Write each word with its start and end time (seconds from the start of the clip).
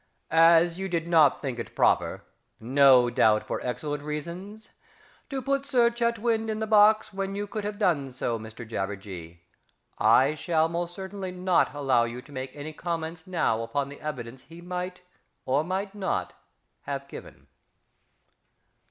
_As 0.31 0.79
you 0.79 0.89
did 0.89 1.07
not 1.07 1.41
think 1.43 1.75
proper 1.75 2.23
no 2.59 3.11
doubt 3.11 3.43
for 3.43 3.61
excellent 3.63 4.01
reasons 4.01 4.71
to 5.29 5.43
put 5.43 5.63
Sir 5.63 5.91
CHETWYND 5.91 6.49
in 6.49 6.57
the 6.57 6.65
box 6.65 7.13
when 7.13 7.35
you 7.35 7.45
could 7.45 7.63
have 7.63 7.77
done 7.77 8.11
so, 8.11 8.39
Mr 8.39 8.67
JABBERJEE, 8.67 9.41
I 9.99 10.33
shall 10.33 10.67
most 10.69 10.95
certainly 10.95 11.31
not 11.31 11.75
allow 11.75 12.05
you 12.05 12.19
to 12.23 12.31
make 12.31 12.55
any 12.55 12.73
comments 12.73 13.27
now 13.27 13.61
upon 13.61 13.89
the 13.89 14.01
evidence 14.01 14.45
he 14.45 14.59
might 14.59 15.01
or 15.45 15.63
might 15.63 15.93
not 15.93 16.33
have 16.87 17.07
given. 17.07 17.45